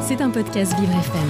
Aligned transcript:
C'est 0.00 0.22
un 0.22 0.30
podcast 0.30 0.72
Vivre 0.80 0.92
FM. 0.92 1.28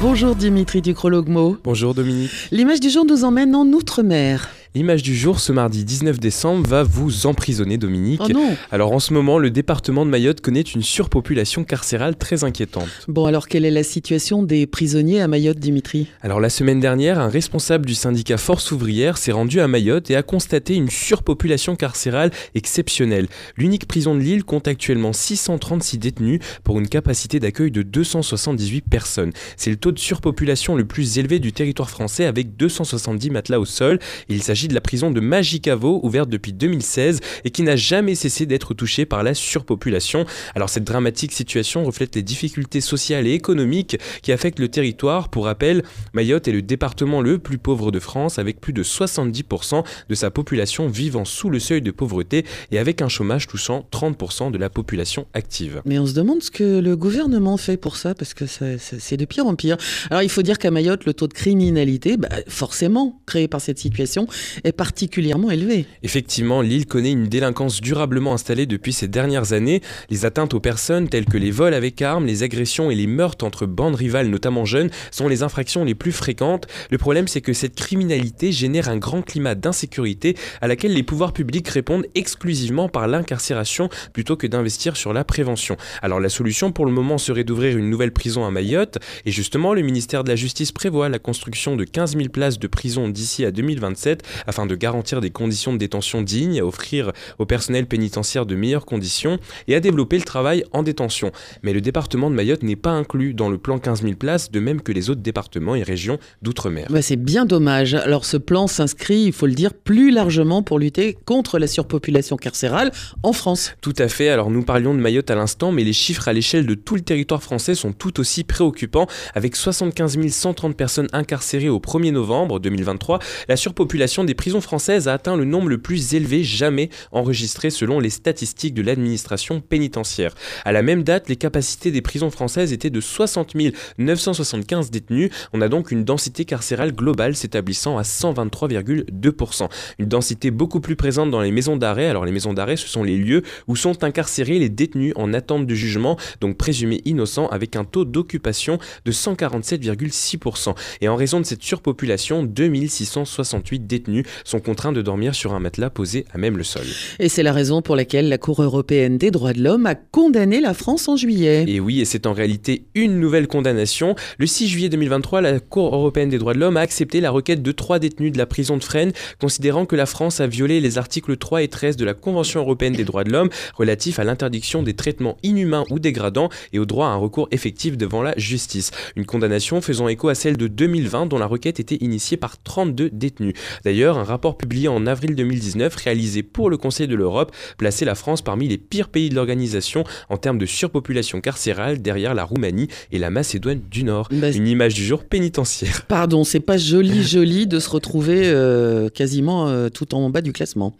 Bonjour 0.00 0.36
Dimitri 0.36 0.80
Ducrologmo. 0.80 1.56
Bonjour 1.64 1.92
Dominique. 1.92 2.30
L'image 2.52 2.78
du 2.78 2.88
jour 2.88 3.04
nous 3.04 3.24
emmène 3.24 3.56
en 3.56 3.66
Outre-mer. 3.66 4.48
L'image 4.74 5.02
du 5.02 5.14
jour 5.14 5.38
ce 5.38 5.52
mardi 5.52 5.84
19 5.84 6.18
décembre 6.18 6.66
va 6.66 6.82
vous 6.82 7.26
emprisonner 7.26 7.76
Dominique. 7.76 8.22
Oh 8.24 8.28
non 8.32 8.56
Alors 8.70 8.92
en 8.92 9.00
ce 9.00 9.12
moment, 9.12 9.38
le 9.38 9.50
département 9.50 10.06
de 10.06 10.10
Mayotte 10.10 10.40
connaît 10.40 10.62
une 10.62 10.80
surpopulation 10.80 11.62
carcérale 11.62 12.16
très 12.16 12.42
inquiétante. 12.42 12.88
Bon 13.06 13.26
alors 13.26 13.48
quelle 13.48 13.66
est 13.66 13.70
la 13.70 13.82
situation 13.82 14.42
des 14.42 14.66
prisonniers 14.66 15.20
à 15.20 15.28
Mayotte 15.28 15.58
Dimitri? 15.58 16.06
Alors 16.22 16.40
la 16.40 16.48
semaine 16.48 16.80
dernière, 16.80 17.20
un 17.20 17.28
responsable 17.28 17.84
du 17.84 17.94
syndicat 17.94 18.38
Force 18.38 18.72
ouvrière 18.72 19.18
s'est 19.18 19.32
rendu 19.32 19.60
à 19.60 19.68
Mayotte 19.68 20.10
et 20.10 20.16
a 20.16 20.22
constaté 20.22 20.74
une 20.74 20.88
surpopulation 20.88 21.76
carcérale 21.76 22.30
exceptionnelle. 22.54 23.28
L'unique 23.58 23.86
prison 23.86 24.14
de 24.14 24.20
l'île 24.20 24.42
compte 24.42 24.68
actuellement 24.68 25.12
636 25.12 25.98
détenus 25.98 26.40
pour 26.64 26.78
une 26.78 26.88
capacité 26.88 27.40
d'accueil 27.40 27.72
de 27.72 27.82
278 27.82 28.80
personnes. 28.88 29.32
C'est 29.58 29.68
le 29.68 29.76
taux 29.76 29.92
de 29.92 29.98
surpopulation 29.98 30.76
le 30.76 30.86
plus 30.86 31.18
élevé 31.18 31.40
du 31.40 31.52
territoire 31.52 31.90
français 31.90 32.24
avec 32.24 32.56
270 32.56 33.28
matelas 33.28 33.60
au 33.60 33.66
sol. 33.66 33.98
Il 34.30 34.42
s'agit 34.42 34.61
de 34.68 34.74
la 34.74 34.80
prison 34.80 35.10
de 35.10 35.20
Magicavo, 35.20 36.00
ouverte 36.02 36.28
depuis 36.28 36.52
2016 36.52 37.20
et 37.44 37.50
qui 37.50 37.62
n'a 37.62 37.76
jamais 37.76 38.14
cessé 38.14 38.46
d'être 38.46 38.74
touchée 38.74 39.06
par 39.06 39.22
la 39.22 39.34
surpopulation. 39.34 40.24
Alors 40.54 40.68
cette 40.68 40.84
dramatique 40.84 41.32
situation 41.32 41.84
reflète 41.84 42.14
les 42.14 42.22
difficultés 42.22 42.80
sociales 42.80 43.26
et 43.26 43.32
économiques 43.32 43.98
qui 44.22 44.32
affectent 44.32 44.58
le 44.58 44.68
territoire. 44.68 45.28
Pour 45.28 45.44
rappel, 45.44 45.82
Mayotte 46.12 46.48
est 46.48 46.52
le 46.52 46.62
département 46.62 47.20
le 47.20 47.38
plus 47.38 47.58
pauvre 47.58 47.90
de 47.90 47.98
France 47.98 48.38
avec 48.38 48.60
plus 48.60 48.72
de 48.72 48.82
70% 48.82 49.84
de 50.08 50.14
sa 50.14 50.30
population 50.30 50.88
vivant 50.88 51.24
sous 51.24 51.50
le 51.50 51.58
seuil 51.58 51.82
de 51.82 51.90
pauvreté 51.90 52.44
et 52.70 52.78
avec 52.78 53.02
un 53.02 53.08
chômage 53.08 53.46
touchant 53.46 53.86
30% 53.92 54.50
de 54.50 54.58
la 54.58 54.70
population 54.70 55.26
active. 55.34 55.82
Mais 55.84 55.98
on 55.98 56.06
se 56.06 56.14
demande 56.14 56.42
ce 56.42 56.50
que 56.50 56.80
le 56.80 56.96
gouvernement 56.96 57.56
fait 57.56 57.76
pour 57.76 57.96
ça, 57.96 58.14
parce 58.14 58.34
que 58.34 58.44
c'est 58.46 59.16
de 59.16 59.24
pire 59.24 59.46
en 59.46 59.54
pire. 59.54 59.76
Alors 60.10 60.22
il 60.22 60.28
faut 60.28 60.42
dire 60.42 60.58
qu'à 60.58 60.70
Mayotte, 60.70 61.04
le 61.04 61.14
taux 61.14 61.28
de 61.28 61.34
criminalité, 61.34 62.16
bah, 62.16 62.28
forcément 62.48 63.20
créé 63.26 63.48
par 63.48 63.60
cette 63.60 63.78
situation, 63.78 64.26
est 64.64 64.72
particulièrement 64.72 65.50
élevé. 65.50 65.86
Effectivement, 66.02 66.62
l'île 66.62 66.86
connaît 66.86 67.12
une 67.12 67.26
délinquance 67.26 67.80
durablement 67.80 68.34
installée 68.34 68.66
depuis 68.66 68.92
ces 68.92 69.08
dernières 69.08 69.52
années. 69.52 69.82
Les 70.10 70.24
atteintes 70.24 70.54
aux 70.54 70.60
personnes, 70.60 71.08
telles 71.08 71.26
que 71.26 71.38
les 71.38 71.50
vols 71.50 71.74
avec 71.74 72.00
armes, 72.02 72.26
les 72.26 72.42
agressions 72.42 72.90
et 72.90 72.94
les 72.94 73.06
meurtres 73.06 73.44
entre 73.44 73.66
bandes 73.66 73.94
rivales, 73.94 74.28
notamment 74.28 74.64
jeunes, 74.64 74.90
sont 75.10 75.28
les 75.28 75.42
infractions 75.42 75.84
les 75.84 75.94
plus 75.94 76.12
fréquentes. 76.12 76.66
Le 76.90 76.98
problème, 76.98 77.28
c'est 77.28 77.40
que 77.40 77.52
cette 77.52 77.74
criminalité 77.74 78.52
génère 78.52 78.88
un 78.88 78.96
grand 78.96 79.22
climat 79.22 79.54
d'insécurité 79.54 80.36
à 80.60 80.68
laquelle 80.68 80.94
les 80.94 81.02
pouvoirs 81.02 81.32
publics 81.32 81.68
répondent 81.68 82.06
exclusivement 82.14 82.88
par 82.88 83.08
l'incarcération 83.08 83.88
plutôt 84.12 84.36
que 84.36 84.46
d'investir 84.46 84.96
sur 84.96 85.12
la 85.12 85.24
prévention. 85.24 85.76
Alors 86.02 86.20
la 86.20 86.28
solution 86.28 86.72
pour 86.72 86.86
le 86.86 86.92
moment 86.92 87.18
serait 87.18 87.44
d'ouvrir 87.44 87.76
une 87.76 87.90
nouvelle 87.90 88.12
prison 88.12 88.44
à 88.44 88.50
Mayotte. 88.50 88.98
Et 89.24 89.30
justement, 89.30 89.74
le 89.74 89.82
ministère 89.82 90.24
de 90.24 90.28
la 90.28 90.36
Justice 90.36 90.72
prévoit 90.72 91.08
la 91.08 91.18
construction 91.18 91.76
de 91.76 91.84
15 91.84 92.16
000 92.16 92.28
places 92.28 92.58
de 92.58 92.66
prison 92.66 93.08
d'ici 93.08 93.44
à 93.44 93.50
2027 93.50 94.22
afin 94.46 94.66
de 94.66 94.74
garantir 94.74 95.20
des 95.20 95.30
conditions 95.30 95.72
de 95.72 95.78
détention 95.78 96.22
dignes, 96.22 96.60
à 96.60 96.64
offrir 96.64 97.12
au 97.38 97.46
personnel 97.46 97.86
pénitentiaire 97.86 98.46
de 98.46 98.54
meilleures 98.54 98.86
conditions 98.86 99.38
et 99.68 99.74
à 99.74 99.80
développer 99.80 100.16
le 100.18 100.24
travail 100.24 100.64
en 100.72 100.82
détention. 100.82 101.32
Mais 101.62 101.72
le 101.72 101.80
département 101.80 102.30
de 102.30 102.34
Mayotte 102.34 102.62
n'est 102.62 102.76
pas 102.76 102.90
inclus 102.90 103.34
dans 103.34 103.48
le 103.48 103.58
plan 103.58 103.78
15 103.78 104.02
000 104.02 104.14
places, 104.14 104.50
de 104.50 104.60
même 104.60 104.80
que 104.80 104.92
les 104.92 105.10
autres 105.10 105.20
départements 105.20 105.74
et 105.74 105.82
régions 105.82 106.18
d'outre-mer. 106.42 106.86
Bah, 106.90 107.02
c'est 107.02 107.16
bien 107.16 107.44
dommage. 107.44 107.94
Alors 107.94 108.24
ce 108.24 108.36
plan 108.36 108.66
s'inscrit, 108.66 109.22
il 109.22 109.32
faut 109.32 109.46
le 109.46 109.54
dire, 109.54 109.74
plus 109.74 110.10
largement 110.10 110.62
pour 110.62 110.78
lutter 110.78 111.16
contre 111.24 111.58
la 111.58 111.66
surpopulation 111.66 112.36
carcérale 112.36 112.92
en 113.22 113.32
France. 113.32 113.74
Tout 113.80 113.94
à 113.98 114.08
fait, 114.08 114.28
alors 114.28 114.50
nous 114.50 114.62
parlions 114.62 114.94
de 114.94 115.00
Mayotte 115.00 115.30
à 115.30 115.34
l'instant, 115.34 115.72
mais 115.72 115.84
les 115.84 115.92
chiffres 115.92 116.28
à 116.28 116.32
l'échelle 116.32 116.66
de 116.66 116.74
tout 116.74 116.94
le 116.94 117.02
territoire 117.02 117.42
français 117.42 117.74
sont 117.74 117.92
tout 117.92 118.20
aussi 118.20 118.44
préoccupants. 118.44 119.06
Avec 119.34 119.56
75 119.56 120.18
130 120.28 120.76
personnes 120.76 121.08
incarcérées 121.12 121.68
au 121.68 121.78
1er 121.78 122.12
novembre 122.12 122.60
2023, 122.60 123.18
la 123.48 123.56
surpopulation 123.56 124.24
des 124.24 124.31
prisons 124.34 124.60
françaises 124.60 125.08
a 125.08 125.14
atteint 125.14 125.36
le 125.36 125.44
nombre 125.44 125.68
le 125.68 125.78
plus 125.78 126.14
élevé 126.14 126.44
jamais 126.44 126.90
enregistré 127.12 127.70
selon 127.70 128.00
les 128.00 128.10
statistiques 128.10 128.74
de 128.74 128.82
l'administration 128.82 129.60
pénitentiaire. 129.60 130.34
À 130.64 130.72
la 130.72 130.82
même 130.82 131.02
date, 131.02 131.28
les 131.28 131.36
capacités 131.36 131.90
des 131.90 132.02
prisons 132.02 132.30
françaises 132.30 132.72
étaient 132.72 132.90
de 132.90 133.00
60 133.00 133.52
975 133.98 134.90
détenus. 134.90 135.30
On 135.52 135.60
a 135.60 135.68
donc 135.68 135.90
une 135.90 136.04
densité 136.04 136.44
carcérale 136.44 136.92
globale 136.92 137.36
s'établissant 137.36 137.98
à 137.98 138.02
123,2%. 138.02 139.68
Une 139.98 140.06
densité 140.06 140.50
beaucoup 140.50 140.80
plus 140.80 140.96
présente 140.96 141.30
dans 141.30 141.40
les 141.40 141.52
maisons 141.52 141.76
d'arrêt. 141.76 142.08
Alors 142.08 142.24
les 142.24 142.32
maisons 142.32 142.52
d'arrêt, 142.52 142.76
ce 142.76 142.88
sont 142.88 143.02
les 143.02 143.18
lieux 143.18 143.42
où 143.68 143.76
sont 143.76 144.04
incarcérés 144.04 144.58
les 144.58 144.68
détenus 144.68 145.12
en 145.16 145.32
attente 145.34 145.66
de 145.66 145.74
jugement, 145.74 146.16
donc 146.40 146.56
présumés 146.56 147.02
innocents, 147.04 147.48
avec 147.48 147.76
un 147.76 147.84
taux 147.84 148.04
d'occupation 148.04 148.78
de 149.04 149.12
147,6%. 149.12 150.74
Et 151.00 151.08
en 151.08 151.16
raison 151.16 151.40
de 151.40 151.46
cette 151.46 151.62
surpopulation, 151.62 152.42
2668 152.42 153.86
détenus 153.86 154.11
sont 154.44 154.60
contraints 154.60 154.92
de 154.92 155.02
dormir 155.02 155.34
sur 155.34 155.54
un 155.54 155.60
matelas 155.60 155.90
posé 155.90 156.24
à 156.32 156.38
même 156.38 156.56
le 156.56 156.64
sol. 156.64 156.84
Et 157.18 157.28
c'est 157.28 157.42
la 157.42 157.52
raison 157.52 157.82
pour 157.82 157.96
laquelle 157.96 158.28
la 158.28 158.38
Cour 158.38 158.62
européenne 158.62 159.18
des 159.18 159.30
droits 159.30 159.52
de 159.52 159.62
l'homme 159.62 159.86
a 159.86 159.94
condamné 159.94 160.60
la 160.60 160.74
France 160.74 161.08
en 161.08 161.16
juillet. 161.16 161.64
Et 161.68 161.80
oui, 161.80 162.00
et 162.00 162.04
c'est 162.04 162.26
en 162.26 162.32
réalité 162.32 162.84
une 162.94 163.18
nouvelle 163.20 163.46
condamnation. 163.46 164.14
Le 164.38 164.46
6 164.46 164.68
juillet 164.68 164.88
2023, 164.88 165.40
la 165.40 165.60
Cour 165.60 165.94
européenne 165.94 166.28
des 166.28 166.38
droits 166.38 166.54
de 166.54 166.58
l'homme 166.58 166.76
a 166.76 166.80
accepté 166.80 167.20
la 167.20 167.30
requête 167.30 167.62
de 167.62 167.72
trois 167.72 167.98
détenus 167.98 168.32
de 168.32 168.38
la 168.38 168.46
prison 168.46 168.76
de 168.76 168.84
Fresnes, 168.84 169.12
considérant 169.40 169.86
que 169.86 169.96
la 169.96 170.06
France 170.06 170.40
a 170.40 170.46
violé 170.46 170.80
les 170.80 170.98
articles 170.98 171.36
3 171.36 171.62
et 171.62 171.68
13 171.68 171.96
de 171.96 172.04
la 172.04 172.14
Convention 172.14 172.60
européenne 172.60 172.94
des 172.94 173.04
droits 173.04 173.24
de 173.24 173.30
l'homme 173.30 173.50
relatifs 173.74 174.18
à 174.18 174.24
l'interdiction 174.24 174.82
des 174.82 174.94
traitements 174.94 175.36
inhumains 175.42 175.84
ou 175.90 175.98
dégradants 175.98 176.48
et 176.72 176.78
au 176.78 176.84
droit 176.84 177.06
à 177.06 177.10
un 177.10 177.16
recours 177.16 177.48
effectif 177.50 177.96
devant 177.96 178.22
la 178.22 178.34
justice. 178.36 178.90
Une 179.16 179.26
condamnation 179.26 179.80
faisant 179.80 180.08
écho 180.08 180.28
à 180.28 180.34
celle 180.34 180.56
de 180.56 180.66
2020 180.66 181.26
dont 181.26 181.38
la 181.38 181.46
requête 181.46 181.80
était 181.80 181.96
initiée 181.96 182.36
par 182.36 182.62
32 182.62 183.10
détenus. 183.10 183.54
D'ailleurs, 184.02 184.18
un 184.18 184.24
rapport 184.24 184.56
publié 184.56 184.88
en 184.88 185.06
avril 185.06 185.36
2019 185.36 185.94
réalisé 185.94 186.42
pour 186.42 186.70
le 186.70 186.76
Conseil 186.76 187.06
de 187.06 187.14
l'Europe 187.14 187.54
plaçait 187.78 188.04
la 188.04 188.16
France 188.16 188.42
parmi 188.42 188.66
les 188.66 188.76
pires 188.76 189.08
pays 189.08 189.28
de 189.28 189.36
l'organisation 189.36 190.02
en 190.28 190.38
termes 190.38 190.58
de 190.58 190.66
surpopulation 190.66 191.40
carcérale 191.40 192.02
derrière 192.02 192.34
la 192.34 192.42
Roumanie 192.42 192.88
et 193.12 193.20
la 193.20 193.30
Macédoine 193.30 193.80
du 193.92 194.02
Nord. 194.02 194.26
Bah, 194.32 194.50
Une 194.50 194.66
image 194.66 194.94
du 194.94 195.04
jour 195.04 195.22
pénitentiaire. 195.22 196.04
Pardon, 196.08 196.42
c'est 196.42 196.58
pas 196.58 196.78
joli 196.78 197.22
joli 197.22 197.68
de 197.68 197.78
se 197.78 197.88
retrouver 197.88 198.40
euh, 198.46 199.08
quasiment 199.08 199.68
euh, 199.68 199.88
tout 199.88 200.16
en 200.16 200.30
bas 200.30 200.40
du 200.40 200.52
classement. 200.52 200.96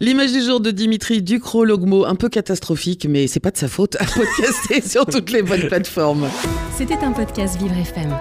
L'image 0.00 0.32
du 0.32 0.42
jour 0.42 0.58
de 0.58 0.72
Dimitri 0.72 1.22
Ducrologmo, 1.22 2.04
un 2.04 2.16
peu 2.16 2.28
catastrophique, 2.28 3.06
mais 3.08 3.28
c'est 3.28 3.38
pas 3.38 3.52
de 3.52 3.58
sa 3.58 3.68
faute, 3.68 3.94
à 4.00 4.06
podcaster 4.06 4.80
sur 4.84 5.06
toutes 5.06 5.30
les 5.30 5.42
bonnes 5.42 5.68
plateformes. 5.68 6.26
C'était 6.76 6.98
un 6.98 7.12
podcast 7.12 7.56
Vivre 7.60 7.78
FM. 7.78 8.12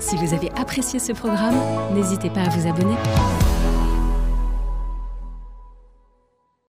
Si 0.00 0.16
vous 0.16 0.32
avez 0.32 0.50
apprécié 0.56 0.98
ce 0.98 1.12
programme, 1.12 1.60
n'hésitez 1.94 2.30
pas 2.30 2.40
à 2.40 2.48
vous 2.48 2.66
abonner. 2.66 2.96